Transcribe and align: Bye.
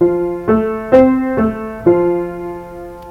Bye. 0.00 0.33